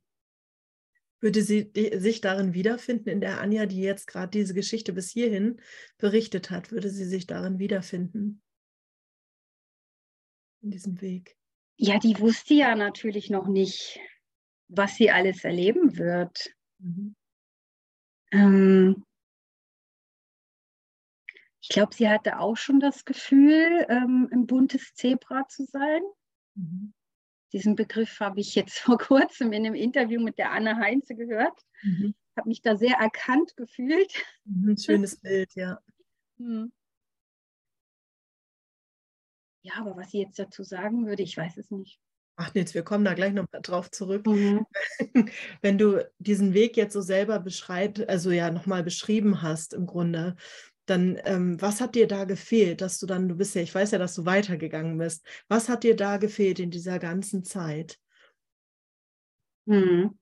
[1.20, 5.60] Würde sie sich darin wiederfinden, in der Anja, die jetzt gerade diese Geschichte bis hierhin
[5.98, 8.42] berichtet hat, würde sie sich darin wiederfinden?
[10.62, 11.36] In diesem Weg?
[11.76, 13.98] Ja, die wusste ja natürlich noch nicht,
[14.68, 16.54] was sie alles erleben wird.
[16.78, 17.16] Mhm.
[18.32, 19.05] Ähm,
[21.66, 26.00] ich glaube, sie hatte auch schon das Gefühl, ähm, ein buntes Zebra zu sein.
[26.54, 26.94] Mhm.
[27.52, 31.60] Diesen Begriff habe ich jetzt vor kurzem in einem Interview mit der Anne Heinze gehört.
[31.82, 32.14] Mhm.
[32.36, 34.12] Habe mich da sehr erkannt gefühlt.
[34.44, 35.80] Mhm, schönes Bild, ja.
[36.38, 36.72] Mhm.
[39.62, 41.98] Ja, aber was sie jetzt dazu sagen würde, ich weiß es nicht.
[42.36, 44.24] Ach Nils, wir kommen da gleich noch mal drauf zurück.
[44.28, 44.64] Mhm.
[45.60, 50.36] Wenn du diesen Weg jetzt so selber beschreibst, also ja nochmal beschrieben hast im Grunde,
[50.86, 53.90] dann ähm, was hat dir da gefehlt, dass du dann, du bist ja, ich weiß
[53.90, 55.26] ja, dass du weitergegangen bist.
[55.48, 57.98] Was hat dir da gefehlt in dieser ganzen Zeit?
[59.66, 60.18] Mhm.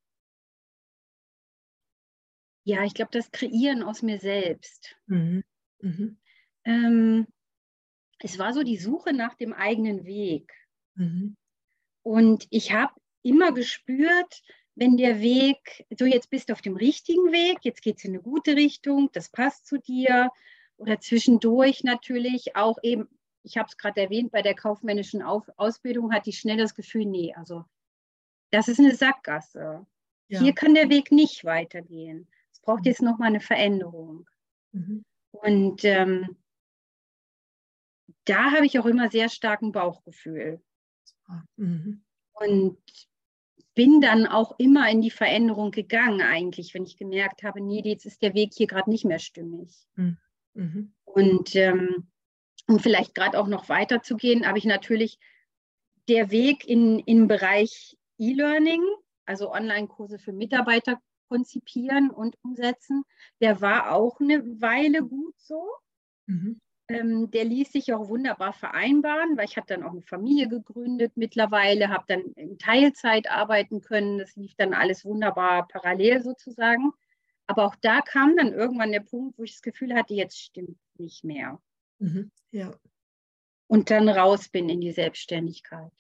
[2.64, 4.96] Ja, ich glaube, das Kreieren aus mir selbst.
[5.06, 5.44] Mhm.
[5.80, 6.18] Mhm.
[6.64, 7.26] Ähm,
[8.18, 10.50] es war so die Suche nach dem eigenen Weg.
[10.94, 11.36] Mhm.
[12.02, 14.42] Und ich habe immer gespürt,
[14.74, 18.12] wenn der Weg, so jetzt bist du auf dem richtigen Weg, jetzt geht es in
[18.12, 20.30] eine gute Richtung, das passt zu dir.
[20.76, 23.08] Oder zwischendurch natürlich auch eben,
[23.42, 27.06] ich habe es gerade erwähnt, bei der kaufmännischen auf Ausbildung hatte ich schnell das Gefühl,
[27.06, 27.64] nee, also
[28.50, 29.86] das ist eine Sackgasse.
[30.28, 30.40] Ja.
[30.40, 32.28] Hier kann der Weg nicht weitergehen.
[32.52, 32.86] Es braucht mhm.
[32.86, 34.28] jetzt nochmal eine Veränderung.
[34.72, 35.04] Mhm.
[35.32, 36.36] Und ähm,
[38.24, 40.62] da habe ich auch immer sehr starken Bauchgefühl.
[41.56, 42.02] Mhm.
[42.32, 42.78] Und
[43.74, 48.06] bin dann auch immer in die Veränderung gegangen, eigentlich, wenn ich gemerkt habe, nee, jetzt
[48.06, 49.86] ist der Weg hier gerade nicht mehr stimmig.
[49.96, 50.16] Mhm.
[50.54, 50.92] Mhm.
[51.04, 52.08] Und ähm,
[52.66, 55.18] um vielleicht gerade auch noch weiter zu gehen, habe ich natürlich
[56.08, 58.82] der Weg in, im Bereich E-Learning,
[59.26, 63.04] also Online-Kurse für Mitarbeiter konzipieren und umsetzen,
[63.40, 65.66] der war auch eine Weile gut so.
[66.26, 66.60] Mhm.
[66.88, 71.12] Ähm, der ließ sich auch wunderbar vereinbaren, weil ich habe dann auch eine Familie gegründet
[71.16, 74.18] mittlerweile, habe dann in Teilzeit arbeiten können.
[74.18, 76.92] Das lief dann alles wunderbar parallel sozusagen.
[77.46, 80.78] Aber auch da kam dann irgendwann der Punkt, wo ich das Gefühl hatte, jetzt stimmt
[80.96, 81.60] nicht mehr.
[81.98, 82.72] Mhm, ja.
[83.66, 85.92] Und dann raus bin in die Selbstständigkeit.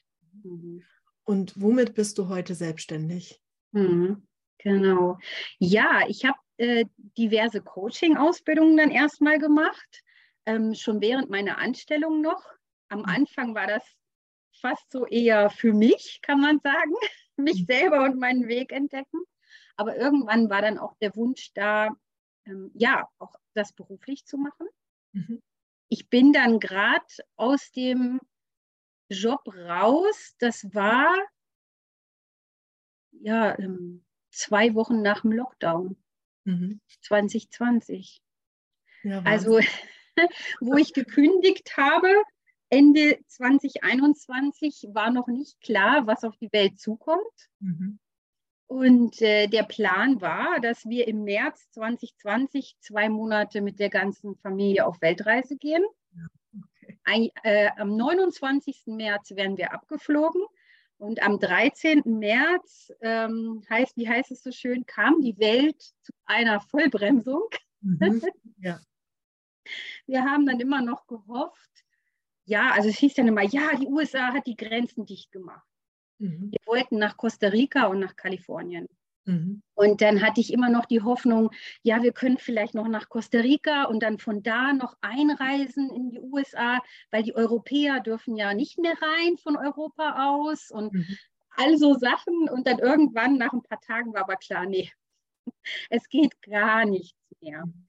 [0.42, 0.82] Mhm.
[1.24, 3.40] Und womit bist du heute selbstständig?
[3.72, 4.26] Mhm,
[4.58, 5.18] genau.
[5.58, 6.84] Ja, ich habe äh,
[7.18, 10.04] diverse Coaching-Ausbildungen dann erstmal gemacht
[10.46, 12.42] ähm, schon während meiner Anstellung noch.
[12.88, 13.04] Am mhm.
[13.06, 13.82] Anfang war das
[14.60, 16.92] fast so eher für mich, kann man sagen,
[17.36, 17.66] mich mhm.
[17.66, 19.20] selber und meinen Weg entdecken.
[19.76, 21.90] Aber irgendwann war dann auch der Wunsch da,
[22.46, 24.66] ähm, ja, auch das beruflich zu machen.
[25.12, 25.42] Mhm.
[25.88, 27.04] Ich bin dann gerade
[27.36, 28.20] aus dem
[29.08, 30.34] Job raus.
[30.38, 31.14] Das war
[33.12, 35.96] ja ähm, zwei Wochen nach dem Lockdown
[36.44, 36.80] mhm.
[37.02, 38.22] 2020.
[39.02, 39.60] Ja, also
[40.60, 42.08] wo ich gekündigt habe.
[42.70, 47.50] Ende 2021 war noch nicht klar, was auf die Welt zukommt.
[47.60, 48.00] Mhm.
[48.74, 54.34] Und äh, der Plan war, dass wir im März 2020 zwei Monate mit der ganzen
[54.34, 55.84] Familie auf Weltreise gehen.
[56.52, 57.30] Okay.
[57.44, 58.82] äh, am 29.
[58.86, 60.42] März werden wir abgeflogen
[60.98, 62.02] und am 13.
[62.04, 67.44] März, ähm, heißt, wie heißt es so schön, kam die Welt zu einer Vollbremsung.
[67.80, 68.22] Mhm.
[68.58, 68.80] Ja.
[70.06, 71.70] Wir haben dann immer noch gehofft,
[72.44, 75.64] ja, also es hieß dann immer, ja, die USA hat die Grenzen dicht gemacht.
[76.18, 76.50] Mhm.
[76.50, 78.88] Wir wollten nach Costa Rica und nach Kalifornien.
[79.26, 79.62] Mhm.
[79.74, 81.50] Und dann hatte ich immer noch die Hoffnung,
[81.82, 86.10] ja, wir können vielleicht noch nach Costa Rica und dann von da noch einreisen in
[86.10, 91.16] die USA, weil die Europäer dürfen ja nicht mehr rein von Europa aus und mhm.
[91.56, 92.48] all so Sachen.
[92.50, 94.92] Und dann irgendwann nach ein paar Tagen war aber klar, nee,
[95.90, 97.64] es geht gar nichts mehr.
[97.64, 97.86] Mhm.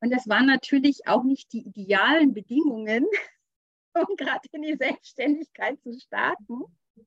[0.00, 3.04] Und das waren natürlich auch nicht die idealen Bedingungen,
[3.94, 6.64] um gerade in die Selbstständigkeit zu starten.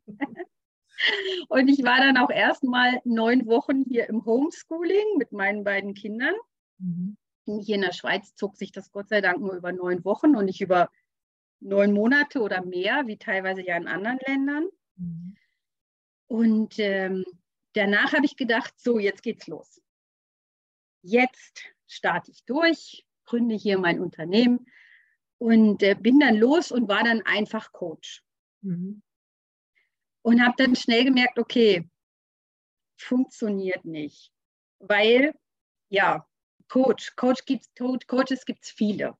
[1.49, 6.35] Und ich war dann auch erstmal neun Wochen hier im Homeschooling mit meinen beiden Kindern.
[6.77, 7.17] Mhm.
[7.45, 10.45] Hier in der Schweiz zog sich das Gott sei Dank nur über neun Wochen und
[10.45, 10.89] nicht über
[11.59, 14.67] neun Monate oder mehr, wie teilweise ja in anderen Ländern.
[14.95, 15.35] Mhm.
[16.27, 17.25] Und ähm,
[17.73, 19.81] danach habe ich gedacht, so, jetzt geht's los.
[21.01, 24.67] Jetzt starte ich durch, gründe hier mein Unternehmen
[25.39, 28.23] und äh, bin dann los und war dann einfach Coach.
[28.61, 29.01] Mhm
[30.21, 31.89] und habe dann schnell gemerkt, okay,
[32.97, 34.31] funktioniert nicht,
[34.79, 35.33] weil
[35.89, 36.25] ja,
[36.67, 39.17] Coach, Coach gibt's, Coaches gibt es viele.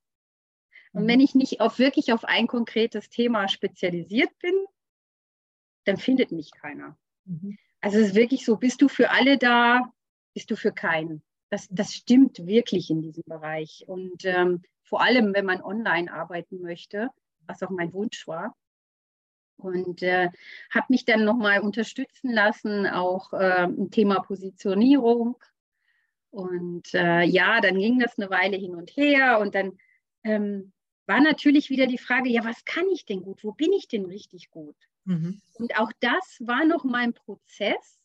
[0.93, 1.25] Und wenn mhm.
[1.25, 4.53] ich nicht auf wirklich auf ein konkretes Thema spezialisiert bin,
[5.85, 6.97] dann findet mich keiner.
[7.25, 7.57] Mhm.
[7.81, 9.91] Also es ist wirklich so, bist du für alle da,
[10.33, 11.23] bist du für keinen.
[11.49, 13.83] Das, das stimmt wirklich in diesem Bereich.
[13.87, 17.09] Und ähm, vor allem, wenn man online arbeiten möchte,
[17.47, 18.55] was auch mein Wunsch war,
[19.63, 20.29] und äh,
[20.73, 25.37] habe mich dann nochmal unterstützen lassen, auch äh, im Thema Positionierung.
[26.29, 29.77] Und äh, ja, dann ging das eine Weile hin und her und dann
[30.23, 30.71] ähm,
[31.05, 33.43] war natürlich wieder die Frage, ja, was kann ich denn gut?
[33.43, 34.77] Wo bin ich denn richtig gut?
[35.03, 35.41] Mhm.
[35.55, 37.99] Und auch das war noch mal ein Prozess,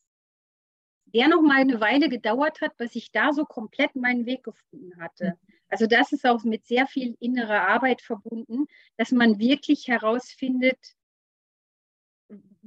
[1.15, 5.01] der noch mal eine Weile gedauert hat, bis ich da so komplett meinen Weg gefunden
[5.01, 5.37] hatte.
[5.47, 5.55] Mhm.
[5.69, 8.67] Also das ist auch mit sehr viel innerer Arbeit verbunden,
[8.97, 10.96] dass man wirklich herausfindet,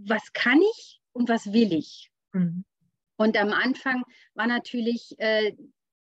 [0.07, 2.11] was kann ich und was will ich?
[2.33, 2.65] Mhm.
[3.17, 5.53] Und am Anfang war natürlich, äh,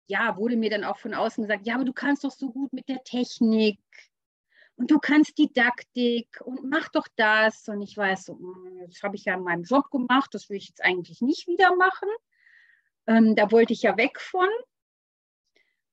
[0.07, 2.73] ja, wurde mir dann auch von außen gesagt, ja, aber du kannst doch so gut
[2.73, 3.79] mit der Technik
[4.75, 7.67] und du kannst Didaktik und mach doch das.
[7.67, 10.57] Und ich weiß, so, hm, das habe ich ja in meinem Job gemacht, das will
[10.57, 12.09] ich jetzt eigentlich nicht wieder machen.
[13.05, 14.49] Ähm, da wollte ich ja weg von.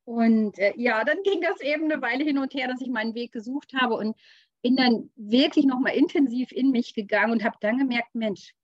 [0.04, 3.14] Und äh, ja, dann ging das eben eine Weile hin und her, dass ich meinen
[3.14, 3.94] Weg gesucht habe.
[3.94, 4.16] Und
[4.62, 8.55] bin dann wirklich nochmal intensiv in mich gegangen und habe dann gemerkt, Mensch,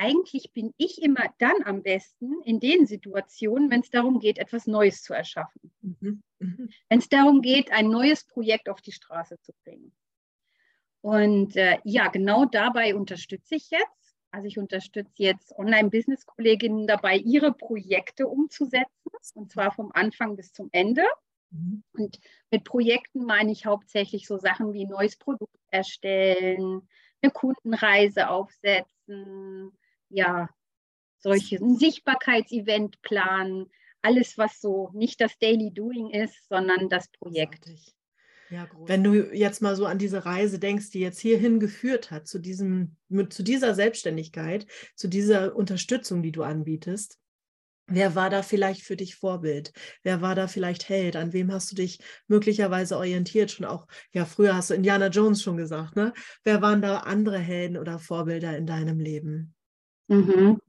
[0.00, 4.66] eigentlich bin ich immer dann am besten in den Situationen, wenn es darum geht, etwas
[4.66, 5.70] Neues zu erschaffen.
[5.82, 6.22] Mhm.
[6.38, 6.70] Mhm.
[6.88, 9.92] Wenn es darum geht, ein neues Projekt auf die Straße zu bringen.
[11.02, 14.16] Und äh, ja, genau dabei unterstütze ich jetzt.
[14.30, 20.68] Also ich unterstütze jetzt Online-Business-Kolleginnen dabei, ihre Projekte umzusetzen, und zwar vom Anfang bis zum
[20.72, 21.04] Ende.
[21.50, 21.82] Mhm.
[21.92, 26.88] Und mit Projekten meine ich hauptsächlich so Sachen wie neues Produkt erstellen,
[27.22, 29.72] eine Kundenreise aufsetzen,
[30.08, 30.48] ja,
[31.18, 33.70] solche, ein Sichtbarkeitsevent planen,
[34.02, 37.66] alles, was so nicht das Daily Doing ist, sondern das Projekt.
[38.48, 42.26] Ja, Wenn du jetzt mal so an diese Reise denkst, die jetzt hierhin geführt hat,
[42.26, 42.96] zu, diesem,
[43.28, 47.19] zu dieser Selbstständigkeit, zu dieser Unterstützung, die du anbietest,
[47.90, 49.72] Wer war da vielleicht für dich Vorbild?
[50.04, 51.16] Wer war da vielleicht Held?
[51.16, 51.98] An wem hast du dich
[52.28, 53.50] möglicherweise orientiert?
[53.50, 56.12] Schon auch, ja, früher hast du Indiana Jones schon gesagt, ne?
[56.44, 59.54] Wer waren da andere Helden oder Vorbilder in deinem Leben?
[60.06, 60.60] Mhm.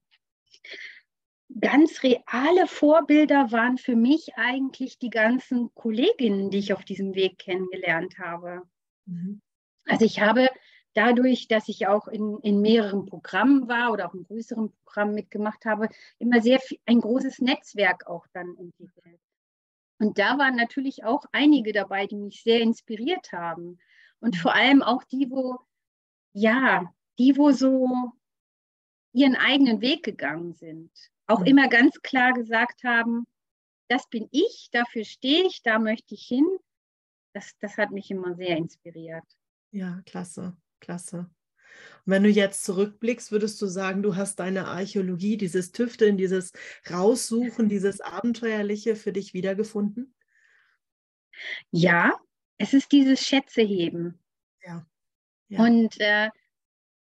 [1.59, 7.37] Ganz reale Vorbilder waren für mich eigentlich die ganzen Kolleginnen, die ich auf diesem Weg
[7.37, 8.63] kennengelernt habe.
[9.05, 9.41] Mhm.
[9.85, 10.49] Also ich habe
[10.93, 15.65] dadurch, dass ich auch in, in mehreren Programmen war oder auch in größeren Programmen mitgemacht
[15.65, 19.19] habe, immer sehr viel, ein großes Netzwerk auch dann entwickelt.
[19.99, 23.79] Und da waren natürlich auch einige dabei, die mich sehr inspiriert haben.
[24.19, 25.59] Und vor allem auch die, wo,
[26.33, 28.11] ja, die, wo so
[29.13, 30.91] ihren eigenen Weg gegangen sind.
[31.27, 31.45] Auch mhm.
[31.45, 33.27] immer ganz klar gesagt haben,
[33.89, 36.47] das bin ich, dafür stehe ich, da möchte ich hin.
[37.33, 39.25] Das, das hat mich immer sehr inspiriert.
[39.71, 40.57] Ja, klasse.
[40.81, 41.29] Klasse.
[42.05, 46.51] Und wenn du jetzt zurückblickst, würdest du sagen, du hast deine Archäologie, dieses Tüfteln, dieses
[46.89, 50.13] Raussuchen, dieses Abenteuerliche für dich wiedergefunden?
[51.71, 52.19] Ja,
[52.57, 54.19] es ist dieses Schätzeheben.
[54.63, 54.85] Ja.
[55.47, 55.63] ja.
[55.63, 56.29] Und äh,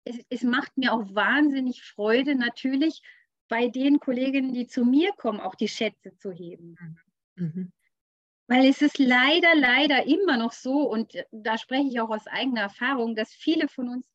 [0.03, 3.01] es, es macht mir auch wahnsinnig Freude, natürlich
[3.47, 6.75] bei den Kolleginnen, die zu mir kommen, auch die Schätze zu heben.
[7.35, 7.71] Mhm.
[8.51, 12.59] Weil es ist leider, leider immer noch so, und da spreche ich auch aus eigener
[12.59, 14.05] Erfahrung, dass viele von uns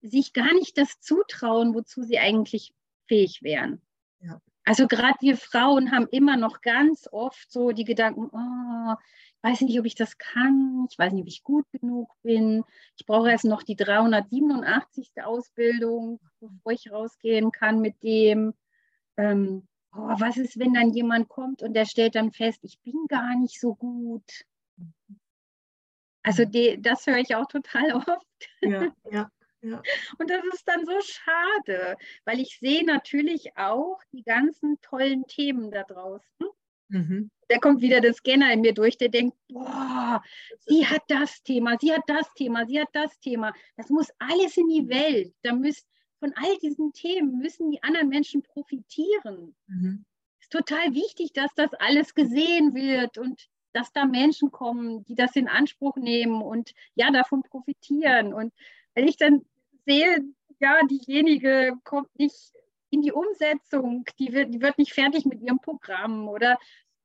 [0.00, 2.74] sich gar nicht das zutrauen, wozu sie eigentlich
[3.06, 3.80] fähig wären.
[4.18, 4.42] Ja.
[4.64, 8.94] Also gerade wir Frauen haben immer noch ganz oft so die Gedanken, oh,
[9.36, 12.64] ich weiß nicht, ob ich das kann, ich weiß nicht, ob ich gut genug bin,
[12.96, 15.12] ich brauche erst noch die 387.
[15.22, 18.54] Ausbildung, bevor ich rausgehen kann mit dem.
[19.16, 23.06] Ähm, oh, was ist, wenn dann jemand kommt und der stellt dann fest, ich bin
[23.08, 24.44] gar nicht so gut.
[26.22, 28.50] Also die, das höre ich auch total oft.
[28.60, 29.30] Ja, ja.
[29.64, 29.80] Ja.
[30.18, 35.70] Und das ist dann so schade, weil ich sehe natürlich auch die ganzen tollen Themen
[35.70, 36.48] da draußen.
[36.88, 37.30] Mhm.
[37.48, 40.20] Da kommt wieder der Scanner in mir durch, der denkt, boah,
[40.58, 43.54] sie hat das Thema, sie hat das Thema, sie hat das Thema.
[43.76, 45.32] Das muss alles in die Welt.
[45.42, 45.86] Da müsst,
[46.22, 49.56] von all diesen Themen müssen die anderen Menschen profitieren.
[49.66, 50.04] Mhm.
[50.38, 55.16] Es ist total wichtig, dass das alles gesehen wird und dass da Menschen kommen, die
[55.16, 58.32] das in Anspruch nehmen und ja, davon profitieren.
[58.32, 58.54] Und
[58.94, 59.44] wenn ich dann
[59.84, 60.22] sehe,
[60.60, 62.52] ja, diejenige kommt nicht
[62.90, 66.56] in die Umsetzung, die wird, die wird nicht fertig mit ihrem Programm oder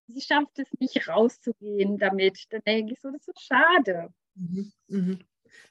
[0.05, 2.45] sie schafft es nicht rauszugehen damit.
[2.51, 4.13] Dann denke ich so, das ist schade.
[4.35, 5.19] Mhm, mhm.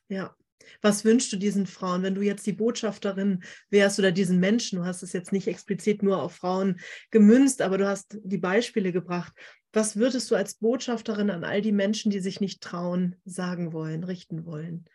[0.08, 0.34] Ja.
[0.82, 4.78] Was wünschst du diesen Frauen, wenn du jetzt die Botschafterin wärst oder diesen Menschen?
[4.78, 8.92] Du hast es jetzt nicht explizit nur auf Frauen gemünzt, aber du hast die Beispiele
[8.92, 9.32] gebracht.
[9.72, 14.04] Was würdest du als Botschafterin an all die Menschen, die sich nicht trauen, sagen wollen,
[14.04, 14.86] richten wollen?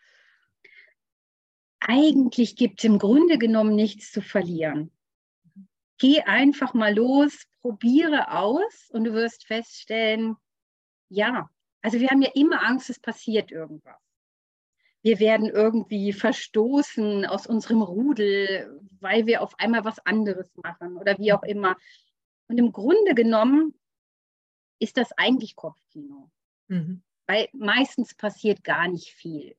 [1.86, 4.90] eigentlich gibt es im Grunde genommen nichts zu verlieren.
[5.98, 10.36] Geh einfach mal los, probiere aus und du wirst feststellen,
[11.08, 11.48] ja,
[11.80, 14.00] also wir haben ja immer Angst, es passiert irgendwas.
[15.02, 21.18] Wir werden irgendwie verstoßen aus unserem Rudel, weil wir auf einmal was anderes machen oder
[21.18, 21.76] wie auch immer.
[22.48, 23.74] Und im Grunde genommen
[24.78, 26.30] ist das eigentlich Kopfkino.
[26.68, 27.02] Mhm.
[27.26, 29.56] Weil meistens passiert gar nicht viel.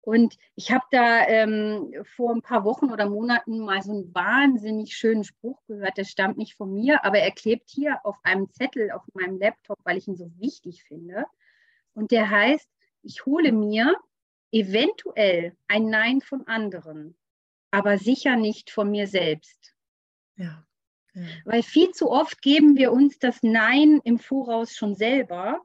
[0.00, 4.96] Und ich habe da ähm, vor ein paar Wochen oder Monaten mal so einen wahnsinnig
[4.96, 5.98] schönen Spruch gehört.
[5.98, 9.78] Der stammt nicht von mir, aber er klebt hier auf einem Zettel auf meinem Laptop,
[9.84, 11.24] weil ich ihn so wichtig finde.
[11.94, 12.68] Und der heißt,
[13.02, 13.96] ich hole mir
[14.50, 17.16] eventuell ein Nein von anderen,
[17.70, 19.74] aber sicher nicht von mir selbst.
[20.36, 20.64] Ja,
[21.14, 21.22] ja.
[21.44, 25.64] Weil viel zu oft geben wir uns das Nein im Voraus schon selber,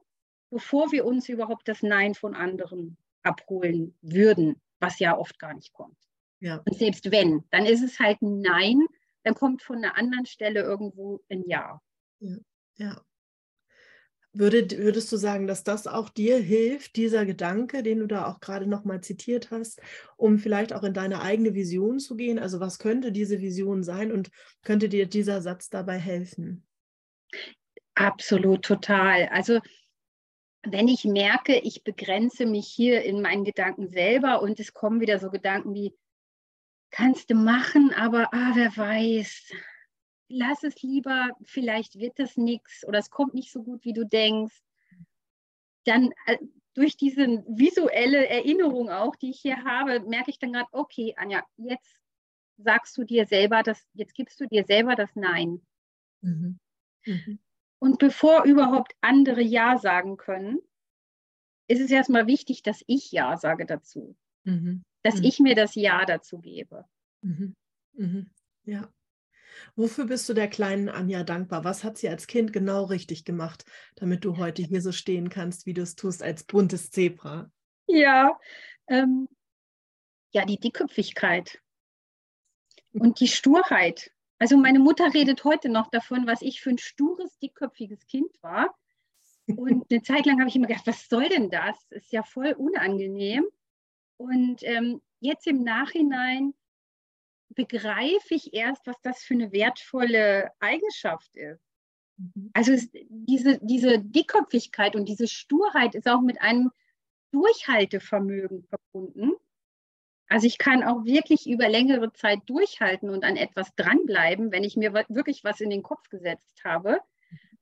[0.50, 5.72] bevor wir uns überhaupt das Nein von anderen abholen würden, was ja oft gar nicht
[5.72, 5.98] kommt.
[6.40, 6.60] Ja.
[6.64, 8.86] Und selbst wenn, dann ist es halt ein Nein,
[9.22, 11.80] dann kommt von einer anderen Stelle irgendwo ein Ja.
[12.20, 12.36] Ja.
[12.76, 13.02] ja.
[14.36, 18.40] Würde, würdest du sagen, dass das auch dir hilft, dieser Gedanke, den du da auch
[18.40, 19.80] gerade nochmal zitiert hast,
[20.16, 22.40] um vielleicht auch in deine eigene Vision zu gehen?
[22.40, 24.30] Also was könnte diese Vision sein und
[24.62, 26.66] könnte dir dieser Satz dabei helfen?
[27.94, 29.28] Absolut, total.
[29.28, 29.60] Also
[30.64, 35.20] wenn ich merke, ich begrenze mich hier in meinen Gedanken selber und es kommen wieder
[35.20, 35.94] so Gedanken wie,
[36.90, 39.52] kannst du machen, aber ah, wer weiß,
[40.34, 44.04] lass es lieber, vielleicht wird das nichts oder es kommt nicht so gut, wie du
[44.04, 44.60] denkst,
[45.84, 46.38] dann äh,
[46.74, 51.44] durch diese visuelle Erinnerung auch, die ich hier habe, merke ich dann gerade, okay, Anja,
[51.56, 52.00] jetzt
[52.56, 55.60] sagst du dir selber das, jetzt gibst du dir selber das Nein.
[56.20, 56.58] Mhm.
[57.06, 57.38] Mhm.
[57.78, 60.58] Und bevor überhaupt andere Ja sagen können,
[61.68, 64.16] ist es erstmal wichtig, dass ich Ja sage dazu.
[64.44, 64.82] Mhm.
[65.02, 65.24] Dass mhm.
[65.24, 66.84] ich mir das Ja dazu gebe.
[67.22, 67.54] Mhm.
[67.92, 68.30] mhm.
[68.64, 68.88] Ja.
[69.76, 71.64] Wofür bist du der kleinen Anja dankbar?
[71.64, 73.64] Was hat sie als Kind genau richtig gemacht,
[73.96, 77.50] damit du heute hier so stehen kannst, wie du es tust, als buntes Zebra?
[77.86, 78.38] Ja,
[78.86, 79.28] ähm,
[80.32, 81.60] ja, die Dickköpfigkeit
[82.92, 84.10] und die Sturheit.
[84.38, 88.74] Also meine Mutter redet heute noch davon, was ich für ein stures, dickköpfiges Kind war.
[89.46, 91.76] Und eine Zeit lang habe ich immer gedacht, was soll denn das?
[91.90, 93.44] Ist ja voll unangenehm.
[94.16, 96.54] Und ähm, jetzt im Nachhinein
[97.54, 101.62] begreife ich erst, was das für eine wertvolle Eigenschaft ist.
[102.16, 102.50] Mhm.
[102.52, 106.70] Also es, diese, diese Dickköpfigkeit und diese Sturheit ist auch mit einem
[107.32, 109.32] Durchhaltevermögen verbunden.
[110.28, 114.76] Also ich kann auch wirklich über längere Zeit durchhalten und an etwas dranbleiben, wenn ich
[114.76, 117.00] mir wirklich was in den Kopf gesetzt habe.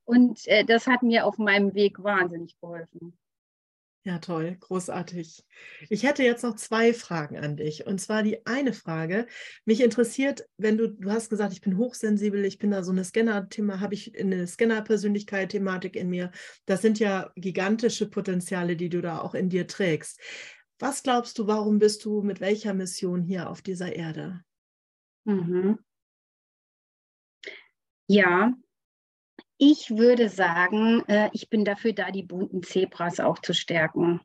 [0.05, 3.17] Und äh, das hat mir auf meinem Weg wahnsinnig geholfen.
[4.05, 5.45] Ja, toll, großartig.
[5.89, 7.87] Ich hätte jetzt noch zwei Fragen an dich.
[7.87, 9.29] Und zwar die eine Frage,
[9.65, 13.05] mich interessiert, wenn du, du hast gesagt, ich bin hochsensibel, ich bin da so eine
[13.05, 16.33] Scanner-Thema, habe ich eine Scanner-Persönlichkeit-Thematik in mir.
[16.67, 20.21] Das sind ja gigantische Potenziale, die du da auch in dir trägst.
[20.81, 24.43] Was glaubst du, warum bist du mit welcher Mission hier auf dieser Erde?
[25.23, 25.79] Mhm.
[28.09, 28.53] Ja,
[29.65, 34.21] Ich würde sagen, äh, ich bin dafür da, die bunten Zebras auch zu stärken.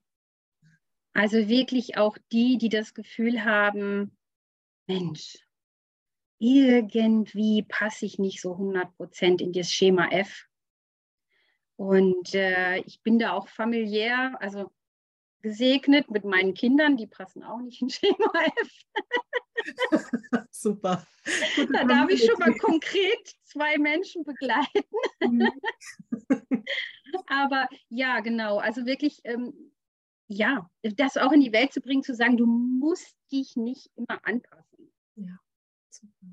[1.13, 4.17] Also wirklich auch die, die das Gefühl haben,
[4.88, 5.38] Mensch,
[6.39, 10.47] irgendwie passe ich nicht so 100 Prozent in das Schema F.
[11.75, 14.71] Und äh, ich bin da auch familiär, also
[15.43, 18.71] gesegnet mit meinen Kindern, die passen auch nicht in Schema F.
[20.51, 21.05] Super.
[21.55, 24.84] Gute da darf ich schon mal konkret zwei Menschen begleiten.
[25.22, 25.51] Mhm.
[27.28, 29.53] Aber ja, genau, also wirklich, ähm,
[30.28, 34.20] ja, das auch in die Welt zu bringen, zu sagen, du musst dich nicht immer
[34.24, 34.91] anpassen.
[35.16, 35.39] Ja,
[35.89, 36.28] super.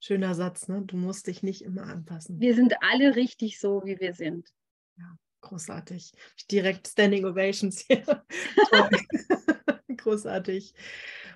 [0.00, 0.82] Schöner Satz, ne?
[0.82, 2.40] Du musst dich nicht immer anpassen.
[2.40, 4.48] Wir sind alle richtig so, wie wir sind.
[4.96, 6.12] Ja, großartig.
[6.50, 8.24] Direkt Standing Ovations hier.
[9.96, 10.74] großartig.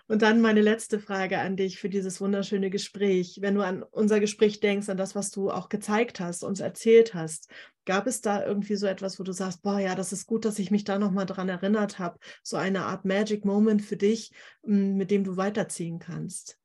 [0.06, 3.38] Und dann meine letzte Frage an dich für dieses wunderschöne Gespräch.
[3.40, 7.14] Wenn du an unser Gespräch denkst, an das, was du auch gezeigt hast, uns erzählt
[7.14, 7.48] hast,
[7.86, 10.58] gab es da irgendwie so etwas, wo du sagst, boah, ja, das ist gut, dass
[10.58, 14.32] ich mich da nochmal dran erinnert habe, so eine Art Magic Moment für dich,
[14.62, 16.58] mit dem du weiterziehen kannst?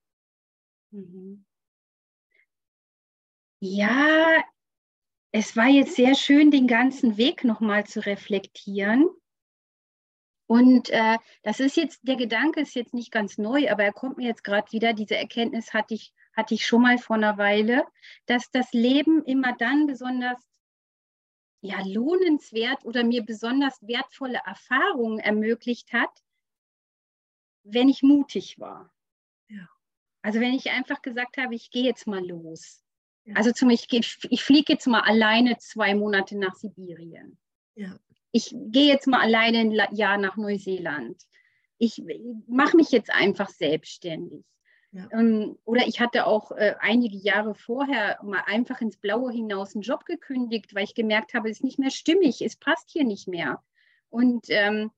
[0.91, 1.45] Mhm.
[3.61, 4.41] Ja,
[5.31, 9.07] es war jetzt sehr schön, den ganzen Weg nochmal zu reflektieren.
[10.49, 14.17] Und äh, das ist jetzt, der Gedanke ist jetzt nicht ganz neu, aber er kommt
[14.17, 14.93] mir jetzt gerade wieder.
[14.93, 17.85] Diese Erkenntnis hatte ich, hatte ich schon mal vor einer Weile,
[18.25, 20.39] dass das Leben immer dann besonders
[21.61, 26.09] ja, lohnenswert oder mir besonders wertvolle Erfahrungen ermöglicht hat,
[27.61, 28.91] wenn ich mutig war.
[29.49, 29.69] Ja.
[30.23, 32.83] Also wenn ich einfach gesagt habe, ich gehe jetzt mal los.
[33.35, 37.37] Also zum Beispiel, ich, ich fliege jetzt mal alleine zwei Monate nach Sibirien.
[37.75, 37.99] Ja.
[38.31, 41.23] Ich gehe jetzt mal alleine ein Jahr nach Neuseeland.
[41.77, 42.03] Ich
[42.47, 44.43] mache mich jetzt einfach selbstständig.
[44.91, 45.07] Ja.
[45.11, 49.83] Ähm, oder ich hatte auch äh, einige Jahre vorher mal einfach ins Blaue hinaus einen
[49.83, 53.27] Job gekündigt, weil ich gemerkt habe, es ist nicht mehr stimmig, es passt hier nicht
[53.27, 53.63] mehr.
[54.09, 54.91] Und ähm,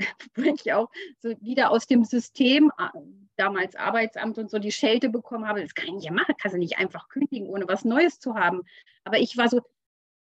[0.34, 0.90] wo ich auch
[1.20, 2.98] so wieder aus dem System, äh,
[3.36, 6.58] damals Arbeitsamt und so, die Schelte bekommen habe, das kann ich nicht machen, kannst du
[6.58, 8.62] nicht einfach kündigen, ohne was Neues zu haben.
[9.04, 9.60] Aber ich war so,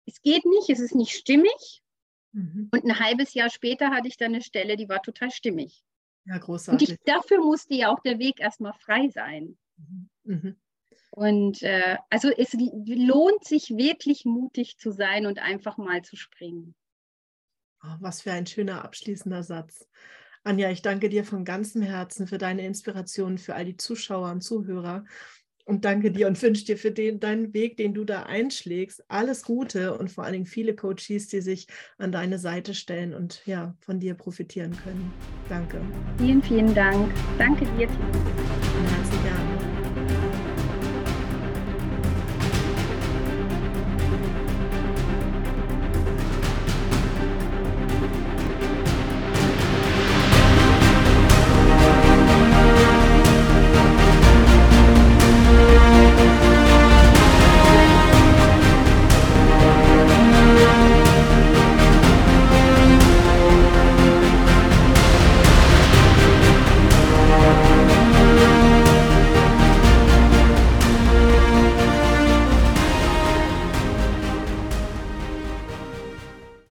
[0.07, 1.83] es geht nicht, es ist nicht stimmig.
[2.37, 2.69] Mhm.
[2.71, 5.83] Und ein halbes Jahr später hatte ich dann eine Stelle, die war total stimmig.
[6.27, 6.91] Ja, großartig.
[6.91, 9.57] Und ich, dafür musste ja auch der Weg erstmal frei sein.
[9.77, 10.11] Mhm.
[10.25, 10.57] mhm.
[11.13, 16.75] Und äh, also es lohnt sich wirklich mutig zu sein und einfach mal zu springen.
[17.83, 19.89] Oh, was für ein schöner abschließender Satz.
[20.45, 24.43] Anja, ich danke dir von ganzem Herzen für deine Inspiration, für all die Zuschauer und
[24.43, 25.07] Zuhörer.
[25.67, 29.43] Und danke dir und wünsche dir für den, deinen Weg, den du da einschlägst, alles
[29.43, 31.67] Gute und vor allen Dingen viele Coaches, die sich
[31.99, 35.13] an deine Seite stellen und ja, von dir profitieren können.
[35.49, 35.81] Danke.
[36.19, 37.13] Vielen, vielen Dank.
[37.37, 37.89] Danke dir.